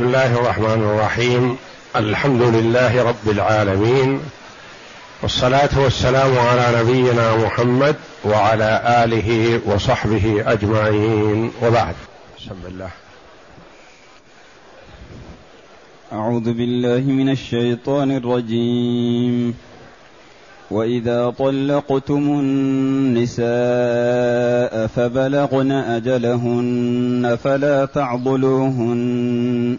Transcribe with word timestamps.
بسم 0.00 0.08
الله 0.08 0.40
الرحمن 0.40 0.66
الرحيم. 0.66 1.56
الحمد 1.96 2.42
لله 2.42 3.02
رب 3.02 3.30
العالمين. 3.30 4.20
والصلاة 5.22 5.68
والسلام 5.76 6.38
على 6.38 6.80
نبينا 6.80 7.36
محمد 7.36 7.96
وعلى 8.24 8.82
آله 9.04 9.60
وصحبه 9.66 10.44
أجمعين. 10.46 11.50
وبعد. 11.62 11.94
بسم 12.38 12.54
الله. 12.68 12.90
أعوذ 16.12 16.44
بالله 16.44 17.12
من 17.12 17.30
الشيطان 17.30 18.10
الرجيم. 18.10 19.54
وإذا 20.70 21.34
طلقتم 21.38 22.14
النساء 22.14 24.86
فبلغن 24.86 25.72
أجلهن 25.72 27.38
فلا 27.44 27.84
تعضلوهن. 27.84 29.78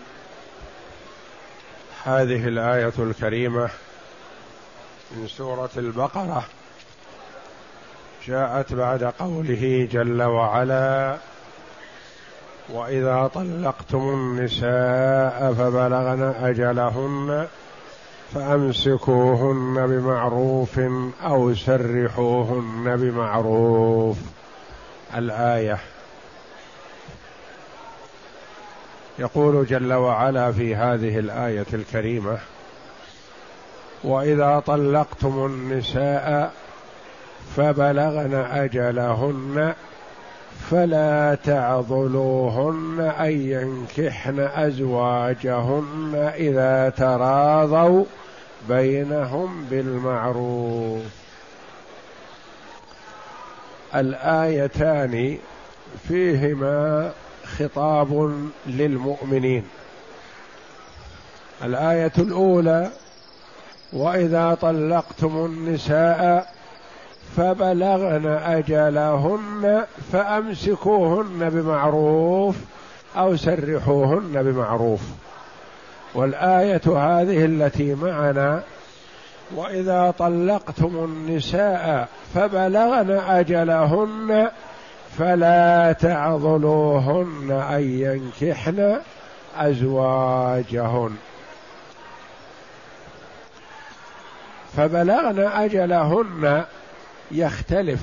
هذه 2.03 2.47
الآية 2.47 2.93
الكريمة 2.99 3.69
من 5.11 5.27
سورة 5.27 5.69
البقرة. 5.77 6.43
جاءت 8.27 8.73
بعد 8.73 9.03
قوله 9.03 9.87
جل 9.91 10.23
وعلا 10.23 11.17
وإذا 12.69 13.29
طلقتم 13.33 13.99
النساء 13.99 15.53
فبلغن 15.53 16.35
أجلهن 16.41 17.47
فأمسكوهن 18.33 19.87
بمعروف 19.87 20.79
أو 21.23 21.53
سرحوهن 21.55 22.95
بمعروف. 22.97 24.17
الآية 25.15 25.79
يقول 29.21 29.65
جل 29.65 29.93
وعلا 29.93 30.51
في 30.51 30.75
هذه 30.75 31.19
الآية 31.19 31.65
الكريمة 31.73 32.37
وإذا 34.03 34.63
طلقتم 34.65 35.45
النساء 35.45 36.51
فبلغن 37.55 38.33
أجلهن 38.51 39.73
فلا 40.69 41.37
تعضلوهن 41.45 43.13
أن 43.19 43.31
ينكحن 43.31 44.39
أزواجهن 44.39 46.31
إذا 46.35 46.89
تراضوا 46.89 48.05
بينهم 48.69 49.65
بالمعروف. 49.69 51.01
الآيتان 53.95 55.37
فيهما 56.07 57.11
خطاب 57.59 58.33
للمؤمنين. 58.67 59.63
الآية 61.63 62.11
الأولى 62.17 62.89
واذا 63.93 64.57
طلقتم 64.61 65.45
النساء 65.45 66.53
فبلغن 67.37 68.25
اجلهن 68.27 69.85
فامسكوهن 70.11 71.49
بمعروف 71.49 72.55
أو 73.17 73.35
سرحوهن 73.35 74.43
بمعروف. 74.43 75.01
والآية 76.15 76.81
هذه 76.85 77.45
التي 77.45 77.95
معنا 77.95 78.63
واذا 79.55 80.13
طلقتم 80.19 80.95
النساء 81.03 82.07
فبلغن 82.35 83.11
اجلهن 83.11 84.49
فلا 85.17 85.91
تعضلوهن 85.91 87.51
أن 87.71 87.81
ينكحن 87.81 88.99
أزواجهن. 89.57 91.15
فبلغن 94.77 95.39
أجلهن 95.39 96.63
يختلف 97.31 97.99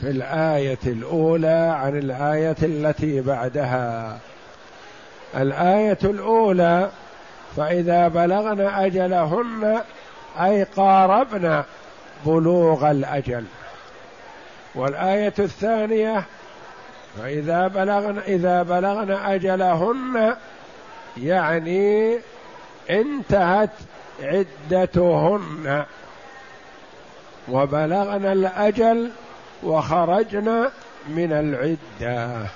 في 0.00 0.10
الآية 0.10 0.78
الأولى 0.86 1.76
عن 1.76 1.98
الآية 1.98 2.56
التي 2.62 3.20
بعدها. 3.20 4.18
الآية 5.36 5.98
الأولى 6.04 6.90
فإذا 7.56 8.08
بلغن 8.08 8.60
أجلهن 8.60 9.80
اي 10.40 10.62
قاربن 10.62 11.62
بلوغ 12.26 12.90
الأجل. 12.90 13.44
والآية 14.74 15.34
الثانية 15.38 16.24
فإذا 17.18 17.68
بلغن 17.68 18.18
إذا 18.18 18.62
بلغن 18.62 19.10
أجلهن 19.10 20.36
يعني 21.16 22.18
انتهت 22.90 23.70
عدتهن. 24.22 25.84
وبلغنا 27.48 28.32
الأجل 28.32 29.10
وخرجنا 29.62 30.70
من 31.08 31.32
العدة. 31.32 32.46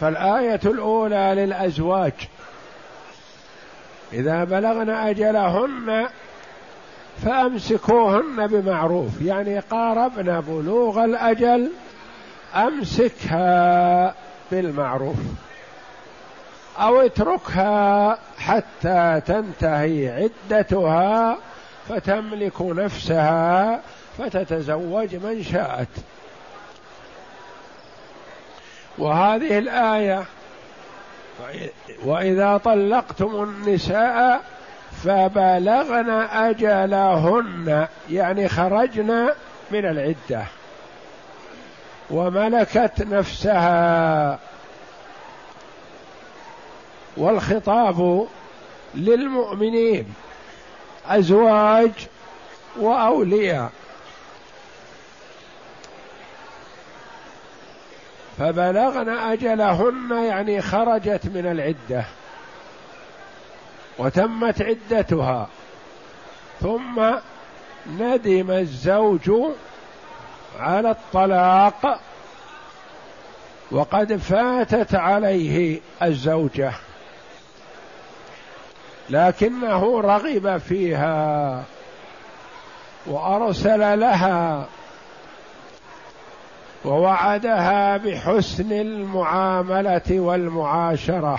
فالآية 0.00 0.60
الأولى 0.64 1.32
للأزواج 1.36 2.12
إذا 4.12 4.44
بلغن 4.44 4.90
أجلهن 4.90 6.08
فأمسكوهن 7.24 8.46
بمعروف. 8.46 9.22
يعني 9.22 9.58
قاربنا 9.58 10.40
بلوغ 10.40 11.04
الأجل 11.04 11.70
أمسكها 12.54 14.14
بالمعروف. 14.50 15.16
أو 16.78 17.00
اتركها 17.00 18.18
حتى 18.38 19.20
تنتهي 19.26 20.30
عدتها 20.50 21.38
فتملك 21.88 22.62
نفسها 22.62 23.80
فتتزوج 24.18 25.14
من 25.14 25.42
شاءت. 25.42 25.88
وهذه 28.98 29.58
الآية 29.58 30.24
وإذا 32.04 32.56
طلقتم 32.56 33.42
النساء 33.42 34.40
فبلغن 35.04 36.10
أجلهن 36.30 37.88
يعني 38.10 38.48
خرجن 38.48 39.28
من 39.70 39.84
العدة. 39.84 40.44
وملكت 42.10 43.02
نفسها. 43.10 44.38
والخطاب 47.16 48.26
للمؤمنين 48.94 50.14
أزواج 51.06 51.92
وأولياء. 52.76 53.70
فبلغن 58.38 59.08
أجلهن 59.08 60.24
يعني 60.24 60.62
خرجت 60.62 61.26
من 61.26 61.46
العدة. 61.46 62.04
وتمت 63.98 64.62
عدتها. 64.62 65.48
ثم 66.60 67.10
ندم 67.98 68.50
الزوج 68.50 69.30
على 70.58 70.90
الطلاق 70.90 72.00
وقد 73.70 74.16
فاتت 74.16 74.94
عليه 74.94 75.80
الزوجة. 76.02 76.72
لكنه 79.10 80.00
رغب 80.00 80.58
فيها 80.58 81.62
وأرسل 83.06 84.00
لها 84.00 84.66
ووعدها 86.84 87.96
بحسن 87.96 88.72
المعاملة 88.72 90.02
والمعاشرة. 90.10 91.38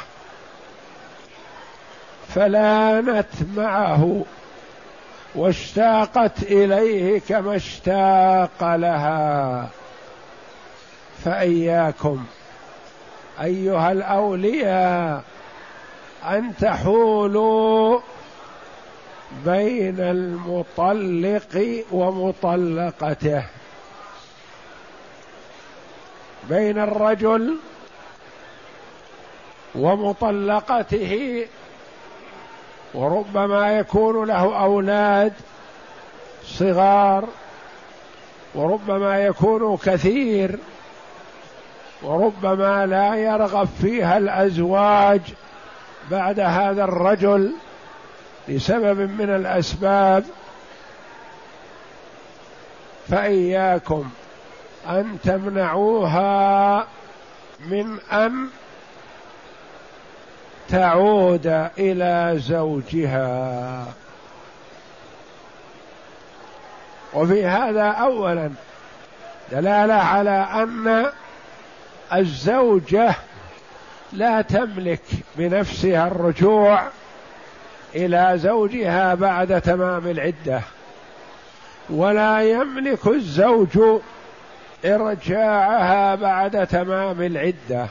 فلانت 2.36 3.34
معه 3.56 4.26
واشتاقت 5.36 6.44
إليه 6.44 7.22
كما 7.30 7.56
اشتاق 7.56 8.76
لها. 8.76 9.70
فإياكم 11.26 12.26
أيها 13.42 13.92
الأولياء 13.92 15.24
أن 16.24 16.54
تحولوا 16.60 18.00
بين 19.46 20.00
المطلق 20.00 21.84
ومطلقته. 21.92 23.44
بين 26.50 26.80
الرجل 26.80 27.58
ومطلقته 29.76 31.46
وربما 32.94 33.78
يكون 33.78 34.28
له 34.28 34.64
أولاد 34.64 35.34
صغار 36.46 37.28
وربما 38.56 39.20
يكون 39.20 39.78
كثير 39.78 40.60
وربما 42.04 42.86
لا 42.86 43.16
يرغب 43.16 43.68
فيها 43.82 44.18
الأزواج 44.18 45.22
بعد 46.12 46.40
هذا 46.40 46.84
الرجل 46.84 47.54
لسبب 48.48 49.00
من 49.00 49.30
الأسباب. 49.36 50.24
فإياكم 53.10 54.10
أن 54.88 55.18
تمنعوها 55.24 56.88
من 57.68 58.00
ان 58.00 58.48
تعود 60.74 61.70
إلى 61.78 62.34
زوجها. 62.38 63.86
وفي 67.14 67.46
هذا 67.46 67.84
اولا 67.84 68.50
دلالة 69.52 69.94
على 69.94 70.48
أن 70.54 71.06
الزوجة 72.14 73.16
لا 74.14 74.42
تملك 74.42 75.02
بنفسها 75.36 76.08
الرجوع 76.08 76.88
إلى 77.96 78.34
زوجها 78.36 79.16
بعد 79.16 79.62
تمام 79.62 80.08
العدة 80.08 80.62
ولا 81.90 82.42
يملك 82.42 83.08
الزوج 83.08 83.80
إرجاعها 84.86 86.16
بعد 86.16 86.68
تمام 86.68 87.22
العدة 87.22 87.88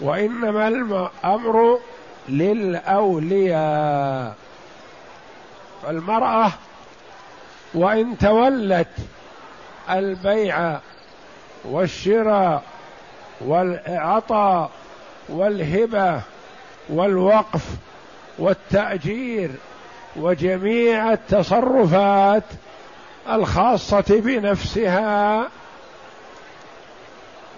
وإنما 0.00 0.68
الامر 0.68 1.78
للأولياء. 2.28 3.70
فالمرأة 5.82 6.52
وإن 7.74 8.18
تولت 8.18 8.88
البيع 9.90 10.78
والشراء 11.64 12.62
والعطاء 13.40 14.70
والهبة 15.28 16.20
والوقف 16.88 17.64
والتأجير 18.38 19.50
وجميع 20.16 21.12
التصرفات 21.12 22.44
الخاصة 23.30 24.04
بنفسها 24.08 25.48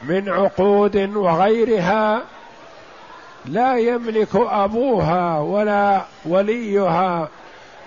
من 0.02 0.28
عقود 0.28 0.96
وغيرها 0.96 2.22
لا 3.46 3.76
يملك 3.78 4.28
أبوها 4.34 5.38
ولا 5.38 6.02
وليها 6.24 7.28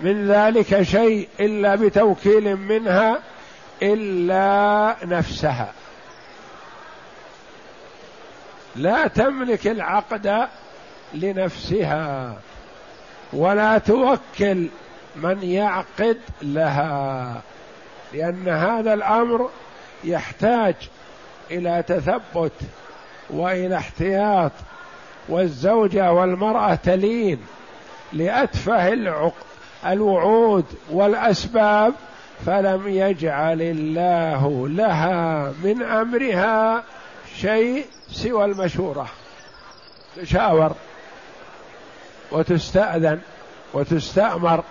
من 0.00 0.28
ذلك 0.28 0.82
شيء 0.82 1.28
إلا 1.40 1.74
بتوكيل 1.74 2.56
منها 2.56 3.18
إلا 3.82 4.96
نفسها. 5.02 5.72
لا 8.76 9.06
تملك 9.06 9.66
العقد 9.66 10.48
لنفسها 11.14 12.34
ولا 13.32 13.78
توكل 13.78 14.68
من 15.16 15.42
يعقد 15.42 16.18
لها 16.42 17.40
لأن 18.12 18.48
هذا 18.48 18.94
الأمر 18.94 19.50
يحتاج 20.04 20.74
إلى 21.50 21.84
تثبت 21.86 22.52
وإلى 23.30 23.76
احتياط 23.76 24.52
والزوجة 25.28 26.12
والمرأة 26.12 26.74
تلين 26.74 27.38
لأتفه 28.12 28.92
الوعود 29.86 30.64
والأسباب 30.90 31.94
فلم 32.46 32.88
يجعل 32.88 33.62
الله 33.62 34.68
لها 34.68 35.52
من 35.64 35.82
أمرها 35.82 36.84
شيء 37.40 37.86
سوى 38.10 38.44
المشورة. 38.44 39.06
تشاور 40.16 40.72
وتستأذن 42.32 43.20
وتستأمر 43.74 44.64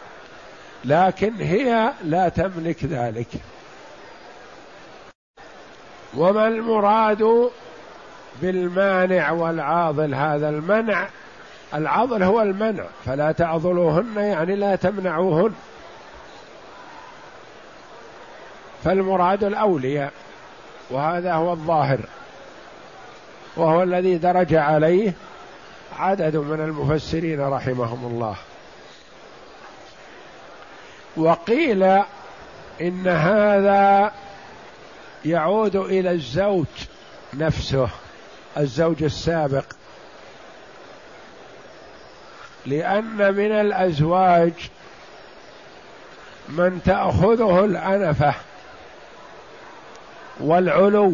لكن 0.85 1.33
هي 1.33 1.91
لا 2.03 2.29
تملك 2.29 2.83
ذلك. 2.83 3.27
وما 6.17 6.47
المراد 6.47 7.51
بالمانع 8.41 9.31
والعاضل. 9.31 10.13
هذا 10.13 10.49
المنع 10.49 11.07
العضل 11.73 12.23
هو 12.23 12.41
المنع 12.41 12.83
فلا 13.05 13.31
تعضلوهن 13.31 14.15
يعني 14.17 14.55
لا 14.55 14.75
تمنعوهن. 14.75 15.53
فالمراد 18.83 19.43
الأولياء 19.43 20.11
وهذا 20.89 21.33
هو 21.33 21.51
الظاهر 21.51 21.99
وهو 23.57 23.83
الذي 23.83 24.17
درج 24.17 24.53
عليه 24.53 25.13
عدد 25.99 26.35
من 26.35 26.59
المفسرين 26.59 27.41
رحمهم 27.41 28.05
الله. 28.05 28.35
وقيل 31.17 31.83
إن 32.81 33.07
هذا 33.07 34.11
يعود 35.25 35.75
إلى 35.75 36.11
الزوج 36.11 36.65
نفسه. 37.33 37.89
الزوج 38.57 39.03
السابق. 39.03 39.65
لأن 42.65 43.33
من 43.35 43.51
الأزواج 43.51 44.53
من 46.49 46.81
تأخذه 46.85 47.65
الأنفة 47.65 48.33
والعلو 50.39 51.13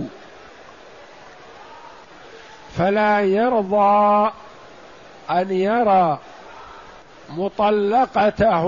فلا 2.77 3.21
يرضى 3.21 4.31
أن 5.29 5.51
يرى 5.51 6.19
مطلقته 7.29 8.67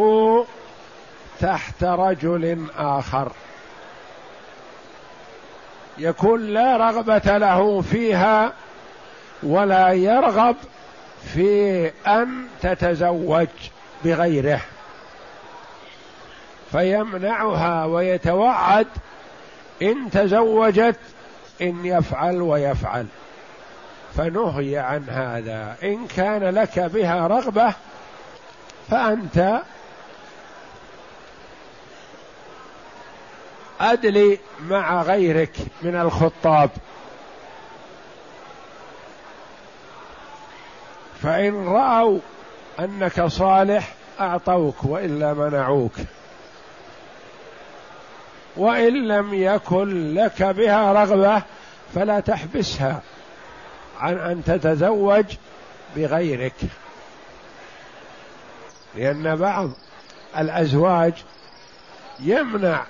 تحت 1.39 1.83
رجل 1.83 2.67
آخر. 2.77 3.31
يكون 5.97 6.41
لا 6.41 6.77
رغبة 6.77 7.37
له 7.37 7.81
فيها 7.81 8.53
ولا 9.45 9.89
يرغب 9.89 10.55
في 11.33 11.91
أن 12.07 12.47
تتزوج 12.61 13.47
بغيره. 14.05 14.61
فيمنعها 16.71 17.85
ويتوعد 17.85 18.87
إن 19.81 20.09
تزوجت 20.11 20.99
إن 21.61 21.85
يفعل 21.85 22.41
ويفعل. 22.41 23.05
فنهي 24.17 24.77
عن 24.77 25.09
هذا. 25.09 25.75
إن 25.83 26.07
كان 26.07 26.43
لك 26.43 26.79
بها 26.79 27.27
رغبة 27.27 27.73
فأنت 28.89 29.61
أدلي 33.81 34.39
مع 34.61 35.01
غيرك 35.01 35.53
من 35.81 35.95
الخطاب. 35.95 36.69
فإن 41.23 41.67
رأوا 41.67 42.19
أنك 42.79 43.25
صالح 43.25 43.93
أعطوك 44.19 44.83
وإلا 44.83 45.33
منعوك. 45.33 45.93
وإن 48.57 49.07
لم 49.07 49.33
يكن 49.33 50.13
لك 50.13 50.43
بها 50.43 50.93
رغبة 50.93 51.41
فلا 51.95 52.19
تحبسها 52.19 53.01
عن 53.99 54.17
أن 54.17 54.43
تتزوج 54.43 55.25
بغيرك. 55.95 56.55
لأن 58.95 59.35
بعض 59.35 59.69
الأزواج 60.37 61.13
يمنع 62.19 62.83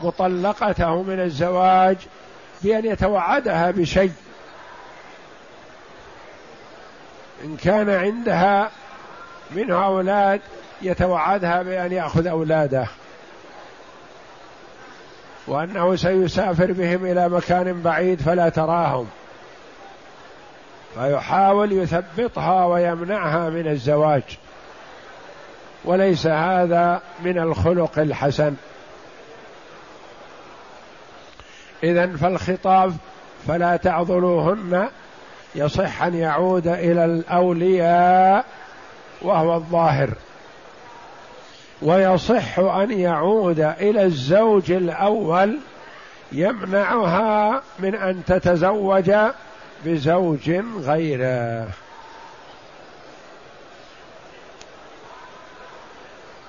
مطلقته 0.00 1.02
من 1.02 1.20
الزواج 1.20 1.96
بأن 2.62 2.84
يتوعدها 2.84 3.70
بشيء. 3.70 4.12
إن 7.44 7.56
كان 7.56 7.90
عندها 7.90 8.70
منه 9.50 9.84
أولاد 9.84 10.40
يتوعدها 10.82 11.62
بأن 11.62 11.92
يأخذ 11.92 12.26
أولاده. 12.26 12.86
وأنه 15.46 15.96
سيسافر 15.96 16.72
بهم 16.72 17.06
إلى 17.06 17.28
مكان 17.28 17.82
بعيد 17.82 18.20
فلا 18.20 18.48
تراهم. 18.48 19.08
فيحاول 20.94 21.72
يثبطها 21.72 22.66
ويمنعها 22.66 23.50
من 23.50 23.68
الزواج. 23.68 24.38
وليس 25.84 26.26
هذا 26.26 27.02
من 27.24 27.38
الخلق 27.38 27.98
الحسن. 27.98 28.54
اذا 31.82 32.16
فالخطاب 32.16 32.96
فلا 33.48 33.76
تعضلوهن 33.76 34.88
يصح 35.54 36.02
أن 36.02 36.14
يعود 36.14 36.66
إلى 36.66 37.04
الأولياء 37.04 38.44
وهو 39.22 39.54
الظاهر. 39.54 40.10
ويصح 41.82 42.58
أن 42.58 42.90
يعود 42.90 43.60
إلى 43.60 44.02
الزوج 44.04 44.70
الأول 44.70 45.58
يمنعها 46.32 47.62
من 47.78 47.94
أن 47.94 48.24
تتزوج 48.24 49.12
بزوج 49.84 50.50
غيره. 50.80 51.68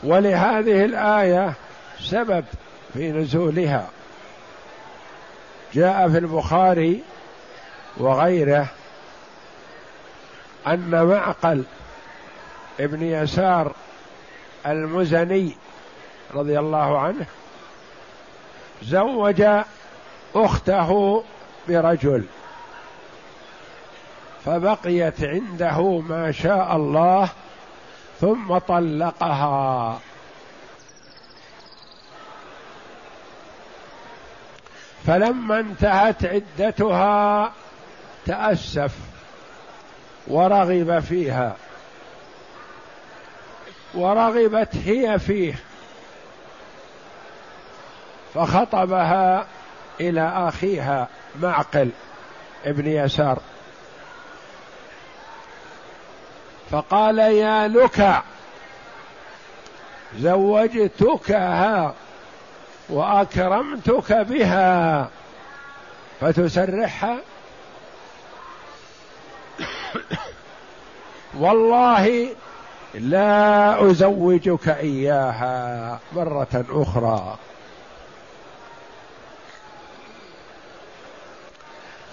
ولهذه 0.04 0.86
الآية 0.86 1.54
سبب 2.00 2.46
في 2.94 3.12
نزولها. 3.12 3.88
جاء 5.74 6.10
في 6.10 6.18
البخاري 6.18 7.04
وغيره 7.98 8.68
أن 10.70 11.06
معقل 11.06 11.64
ابن 12.80 13.04
يسار 13.04 13.74
المزني 14.66 15.56
رضي 16.34 16.60
الله 16.60 17.00
عنه 17.00 17.26
زوج 18.84 19.44
أخته 20.36 21.24
برجل 21.68 22.26
فبقيت 24.46 25.24
عنده 25.24 26.00
ما 26.00 26.32
شاء 26.32 26.76
الله 26.76 27.30
ثم 28.22 28.58
طلقها. 28.58 30.00
فلما 35.08 35.60
انتهت 35.60 36.26
عدتها 36.26 37.54
تأسف. 38.26 39.09
ورغب 40.30 41.00
فيها. 41.00 41.56
ورغبت 43.94 44.76
هي 44.86 45.20
فيه. 45.20 45.56
فخطبها 48.34 49.46
إلى 50.00 50.32
أخيها 50.36 51.08
معقل 51.42 51.90
ابن 52.66 52.88
يسار. 52.88 53.40
فقال 56.72 57.20
يا 57.20 57.68
لك 57.68 58.22
زوجتكها 60.18 61.94
وأكرمتك 62.90 64.14
بها 64.14 65.10
فتسرحها 66.22 67.18
والله 71.40 72.30
لا 72.94 73.86
أزوجك 73.92 74.70
إياها 74.70 76.00
مرة 76.16 76.66
أخرى. 76.70 77.38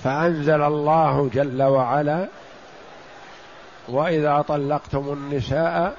فأنزل 0.04 0.62
الله 0.62 1.30
جل 1.34 1.62
وعلا 1.62 2.28
وإذا 3.88 4.44
طلقتم 4.48 5.12
النساء 5.12 5.96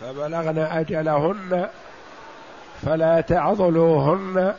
فبلغن 0.00 0.58
أجلهن 0.58 1.68
فلا 2.82 3.20
تعضلوهن 3.20 4.54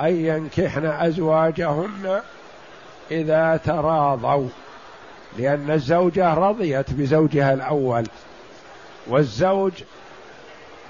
أن 0.00 0.26
ينكحن 0.26 0.86
أزواجهن 0.86 2.22
إذا 3.10 3.56
تراضوا. 3.64 4.48
لأن 5.38 5.70
الزوجة 5.70 6.34
رضيت 6.34 6.90
بزوجها 6.90 7.54
الأول 7.54 8.06
والزوج 9.06 9.72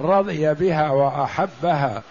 رضي 0.01 0.55
بها 0.55 0.91
وأحبها. 0.91 2.03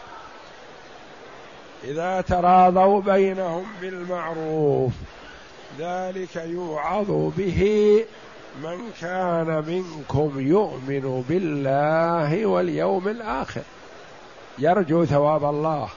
إذا 1.84 2.22
تراضوا 2.22 3.02
بينهم 3.02 3.66
بالمعروف 3.82 4.92
ذلك 5.80 6.36
يوعظ 6.36 7.12
به 7.38 8.06
من 8.64 8.78
كان 9.02 9.64
منكم 9.68 10.40
يؤمن 10.40 11.24
بالله 11.30 12.46
واليوم 12.46 13.08
الآخر. 13.08 13.62
يرجو 14.60 15.06
ثواب 15.06 15.46
الله 15.46 15.90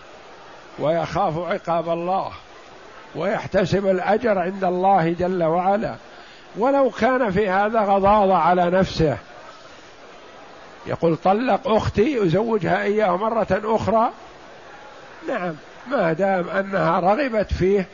ويخاف 0.79 1.39
عقاب 1.39 1.89
الله 1.89 2.31
ويحتسب 3.17 3.87
الأجر 3.87 4.39
عند 4.39 4.65
الله 4.65 5.13
جل 5.13 5.43
وعلا. 5.45 5.97
ولو 6.57 6.91
كان 6.91 7.31
في 7.31 7.49
هذا 7.49 7.81
غضاضه 7.81 8.37
على 8.37 8.71
نفسه. 8.71 9.19
يقول 10.87 11.17
طلق 11.17 11.69
أختي 11.69 12.25
ازوجها 12.25 12.83
إياه 12.83 13.17
مرة 13.17 13.47
أخرى. 13.51 14.11
نعم 15.29 15.55
ما 15.91 16.13
دام 16.13 16.49
أنها 16.49 17.01
رغبت 17.01 17.53
فيه 17.53 17.87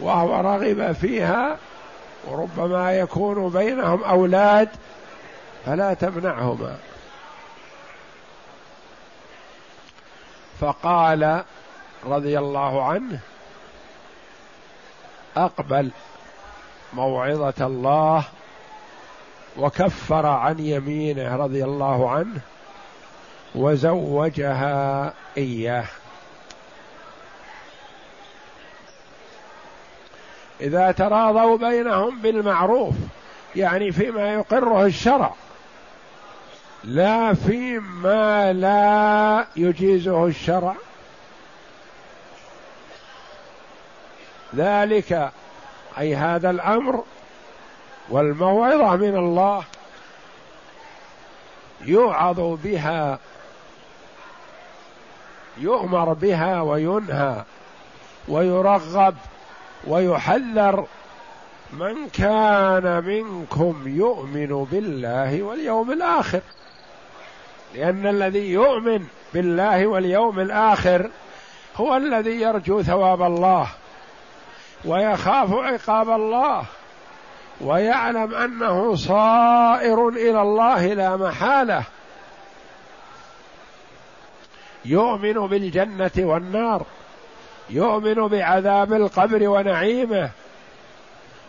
وهو 0.00 0.40
رغب 0.40 0.92
فيها 0.92 1.58
وربما 2.24 2.92
يكون 2.92 3.48
بينهم 3.50 4.04
أولاد 4.04 4.68
فلا 5.66 5.94
تمنعهما. 5.94 6.76
فقال 10.60 11.42
رضي 12.06 12.38
الله 12.38 12.84
عنه 12.84 13.18
أقبل. 15.36 15.90
موعظة 16.94 17.66
الله 17.66 18.24
وكفر 19.56 20.26
عن 20.26 20.58
يمينه 20.58 21.36
رضي 21.36 21.64
الله 21.64 22.10
عنه 22.10 22.40
وزوجها 23.54 25.12
إياه. 25.36 25.84
إذا 30.60 30.92
تراضوا 30.92 31.56
بينهم 31.56 32.18
بالمعروف 32.18 32.94
يعني 33.56 33.92
فيما 33.92 34.34
يقره 34.34 34.86
الشرع 34.86 35.34
لا 36.84 37.34
فيما 37.34 38.52
لا 38.52 39.46
يجيزه 39.56 40.26
الشرع. 40.26 40.74
ذلك 44.56 45.32
أي 45.98 46.16
هذا 46.16 46.50
الأمر 46.50 47.04
والموعظة 48.08 48.96
من 48.96 49.16
الله 49.16 49.64
يوعظ 51.84 52.40
بها 52.40 53.18
يؤمر 55.58 56.12
بها 56.12 56.60
وينهى 56.60 57.44
ويرغب 58.28 59.14
ويحذر 59.86 60.86
من 61.72 62.08
كان 62.08 63.04
منكم 63.04 63.82
يؤمن 63.86 64.64
بالله 64.64 65.42
واليوم 65.42 65.92
الآخر. 65.92 66.40
لأن 67.74 68.06
الذي 68.06 68.52
يؤمن 68.52 69.06
بالله 69.34 69.86
واليوم 69.86 70.40
الآخر 70.40 71.10
هو 71.76 71.96
الذي 71.96 72.40
يرجو 72.40 72.82
ثواب 72.82 73.22
الله. 73.22 73.68
ويخاف 74.84 75.52
عقاب 75.52 76.10
الله 76.10 76.64
ويعلم 77.60 78.34
أنه 78.34 78.94
صائر 78.94 80.08
إلى 80.08 80.42
الله 80.42 80.86
لا 80.86 81.16
محالة. 81.16 81.82
يؤمن 84.84 85.46
بالجنة 85.46 86.10
والنار 86.18 86.86
يؤمن 87.70 88.28
بعذاب 88.28 88.92
القبر 88.92 89.48
ونعيمه 89.48 90.30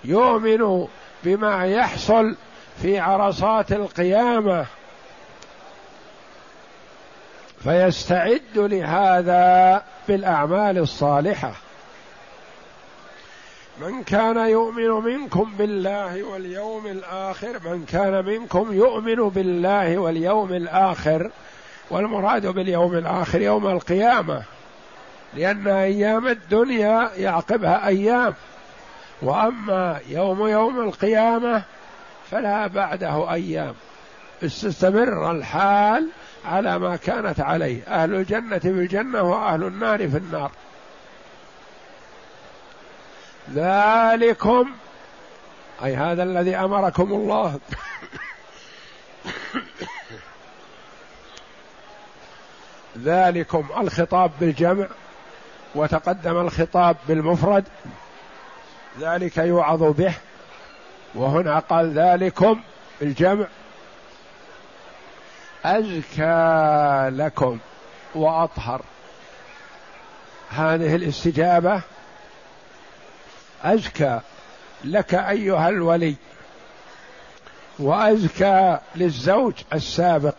يؤمن 0.04 0.88
بما 1.24 1.66
يحصل 1.66 2.36
في 2.82 3.00
عرصات 3.00 3.72
القيامة. 3.72 4.66
فيستعد 7.64 8.58
لهذا 8.58 9.84
بالأعمال 10.08 10.78
الصالحة. 10.78 11.52
من 13.82 14.04
كان 14.04 14.38
يؤمن 14.38 14.90
منكم 14.90 15.54
بالله 15.58 16.24
واليوم 16.24 16.88
الآخر 16.88 17.60
من 17.66 17.86
كان 17.86 18.26
منكم 18.26 18.74
يؤمن 18.74 19.30
بالله 19.30 19.98
واليوم 19.98 20.54
الآخر 20.54 21.32
والمراد 21.90 22.48
باليوم 22.48 22.94
الآخر 22.94 23.42
يوم 23.42 23.68
القيامة 23.68 24.44
لأن 25.34 25.68
أيام 25.68 26.28
الدنيا 26.28 27.12
يعقبها 27.18 27.88
أيام. 27.88 28.34
وأما 29.22 30.00
يوم 30.10 30.48
يوم 30.48 30.80
القيامة 30.80 31.64
فلا 32.32 32.68
بعده 32.68 33.34
أيام. 33.34 33.74
استمر 34.44 35.32
الحال 35.32 36.08
على 36.46 36.80
ما 36.80 36.96
كانت 36.96 37.40
عليه. 37.40 37.84
أهل 37.88 38.16
الجنة 38.16 38.58
في 38.58 38.70
الجنة 38.70 39.22
وأهل 39.22 39.64
النار 39.64 40.10
في 40.10 40.18
النار. 40.18 40.52
ذلكم 43.54 44.72
أي 45.84 45.96
هذا 45.96 46.24
الذي 46.24 46.56
أمركم 46.56 47.14
الله. 47.14 47.60
ذلكم 52.98 53.68
الخطاب 53.78 54.32
بالجمع 54.40 54.88
وتقدم 55.76 56.38
الخطاب 56.38 56.98
بالمفرد. 57.08 57.64
ذلك 59.00 59.38
يوعظ 59.38 59.84
به 59.84 60.14
وهنا 61.16 61.60
قال 61.60 62.00
ذلكم 62.00 62.62
الجمع 63.02 63.48
أزكى 65.66 67.10
لكم 67.24 67.60
وأطهر. 68.16 68.82
هذه 70.50 70.96
الاستجابة 70.96 71.82
أزكى 73.64 74.20
لك 74.84 75.14
أيها 75.14 75.70
الولي 75.70 76.16
وأزكى 77.80 78.80
للزوج 78.96 79.54
السابق 79.74 80.36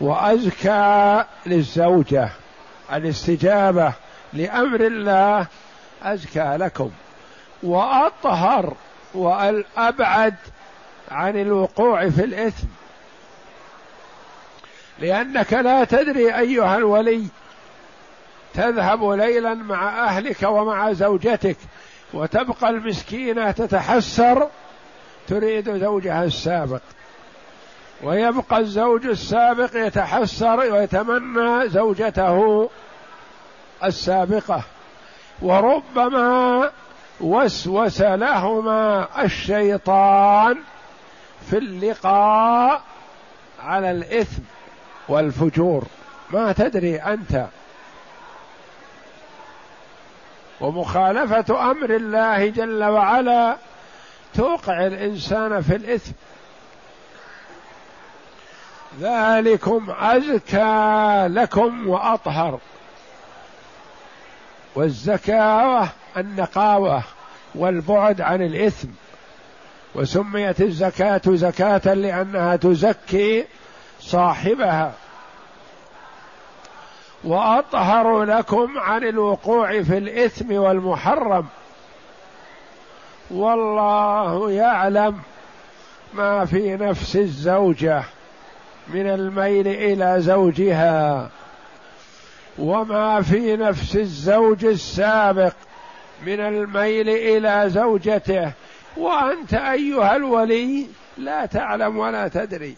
وأزكى 0.00 1.24
للزوجة 1.46 2.30
الاستجابة 2.92 3.92
لأمر 4.32 4.80
الله 4.80 5.46
أزكى 6.02 6.56
لكم. 6.60 6.90
وأطهر 7.62 8.74
والأبعد 9.14 10.34
عن 11.10 11.36
الوقوع 11.36 12.08
في 12.08 12.24
الإثم 12.24 12.66
لأنك 14.98 15.52
لا 15.52 15.84
تدري 15.84 16.38
أيها 16.38 16.76
الولي 16.76 17.26
تذهب 18.54 19.04
ليلا 19.04 19.54
مع 19.54 20.06
أهلك 20.08 20.42
ومع 20.42 20.92
زوجتك 20.92 21.56
وتبقى 22.14 22.70
المسكينة 22.70 23.50
تتحسر 23.50 24.48
تريد 25.28 25.76
زوجها 25.76 26.24
السابق. 26.24 26.80
ويبقى 28.02 28.58
الزوج 28.58 29.06
السابق 29.06 29.70
يتحسر 29.74 30.58
ويتمنى 30.60 31.68
زوجته 31.68 32.68
السابقة. 33.84 34.62
وربما 35.42 36.70
وسوس 37.20 38.00
لهما 38.00 39.08
الشيطان 39.24 40.58
في 41.50 41.58
اللقاء 41.58 42.82
على 43.62 43.90
الإثم 43.90 44.42
والفجور. 45.08 45.84
ما 46.30 46.52
تدري 46.52 46.96
أنت 46.96 47.46
ومخالفة 50.62 51.70
أمر 51.70 51.90
الله 51.90 52.48
جل 52.48 52.84
وعلا 52.84 53.56
توقع 54.34 54.86
الإنسان 54.86 55.62
في 55.62 55.76
الإثم. 55.76 56.12
ذلكم 59.00 59.94
أزكى 60.00 61.26
لكم 61.28 61.88
وأطهر. 61.88 62.58
والزكاوة 64.74 65.88
النقاوة 66.16 67.02
والبعد 67.54 68.20
عن 68.20 68.42
الإثم. 68.42 68.88
وسميت 69.94 70.60
الزكاة 70.60 71.22
زكاة 71.26 71.94
لأنها 71.94 72.56
تزكي 72.56 73.44
صاحبها. 74.00 74.92
وأطهر 77.24 78.24
لكم 78.24 78.78
عن 78.78 79.04
الوقوع 79.04 79.82
في 79.82 79.98
الإثم 79.98 80.54
والمحرم. 80.54 81.46
والله 83.30 84.50
يعلم 84.50 85.18
ما 86.14 86.44
في 86.44 86.76
نفس 86.76 87.16
الزوجة 87.16 88.02
من 88.88 89.06
الميل 89.06 89.68
إلى 89.68 90.16
زوجها 90.20 91.30
وما 92.58 93.22
في 93.22 93.56
نفس 93.56 93.96
الزوج 93.96 94.64
السابق 94.64 95.52
من 96.26 96.40
الميل 96.40 97.08
إلى 97.08 97.70
زوجته. 97.70 98.52
وأنت 98.96 99.54
أيها 99.54 100.16
الولي 100.16 100.86
لا 101.18 101.46
تعلم 101.46 101.98
ولا 101.98 102.28
تدري. 102.28 102.76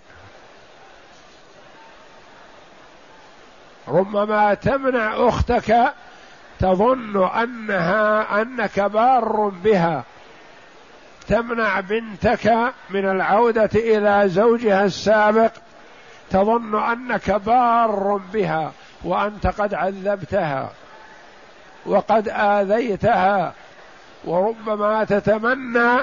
ربما 3.88 4.54
تمنع 4.54 5.28
أختك 5.28 5.92
تظن 6.60 7.24
أنها 7.24 8.42
أنك 8.42 8.80
بار 8.80 9.52
بها. 9.64 10.04
تمنع 11.28 11.80
بنتك 11.80 12.72
من 12.90 13.10
العودة 13.10 13.70
إلى 13.74 14.28
زوجها 14.28 14.84
السابق 14.84 15.50
تظن 16.30 16.82
أنك 16.82 17.30
بار 17.30 18.20
بها 18.32 18.72
وأنت 19.04 19.46
قد 19.46 19.74
عذبتها 19.74 20.70
وقد 21.86 22.28
آذيتها 22.28 23.52
وربما 24.24 25.04
تتمنى 25.04 26.00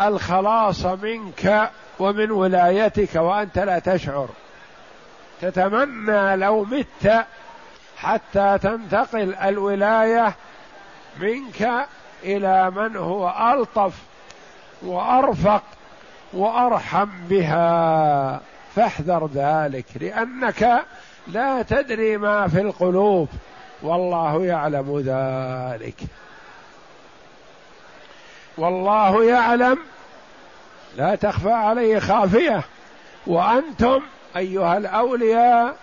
الخلاص 0.00 0.84
منك 0.86 1.70
ومن 1.98 2.30
ولايتك 2.30 3.14
وأنت 3.14 3.58
لا 3.58 3.78
تشعر. 3.78 4.28
تتمنى 5.40 6.36
لو 6.36 6.64
مت 6.64 7.26
حتى 7.96 8.58
تنتقل 8.62 9.34
الولاية 9.34 10.34
منك 11.20 11.86
إلى 12.24 12.70
من 12.70 12.96
هو 12.96 13.52
ألطف 13.52 13.92
وأرفق 14.82 15.62
وأرحم 16.32 17.08
بها. 17.28 18.40
فاحذر 18.76 19.30
ذلك 19.34 19.84
لأنك 20.00 20.84
لا 21.26 21.62
تدري 21.62 22.16
ما 22.16 22.48
في 22.48 22.60
القلوب. 22.60 23.28
والله 23.82 24.46
يعلم 24.46 24.98
ذلك. 24.98 25.96
والله 28.58 29.24
يعلم. 29.24 29.78
لا 30.96 31.14
تخفى 31.14 31.52
عليه 31.52 31.98
خافية. 31.98 32.62
وأنتم 33.26 34.02
أيها 34.36 34.76
الأولياء 34.76 35.76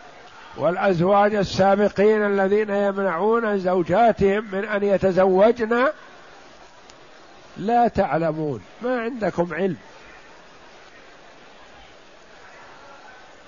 والأزواج 0.57 1.35
السابقين 1.35 2.25
الذين 2.25 2.69
يمنعون 2.69 3.59
زوجاتهم 3.59 4.47
من 4.51 4.65
أن 4.65 4.83
يتزوجن 4.83 5.87
لا 7.57 7.87
تعلمون 7.87 8.61
ما 8.81 9.01
عندكم 9.01 9.53
علم. 9.53 9.77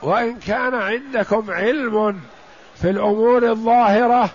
وإن 0.01 0.39
كان 0.39 0.73
عندكم 0.73 1.51
علم 1.51 2.21
في 2.75 2.89
الأمور 2.89 3.49
الظاهرة 3.49 4.29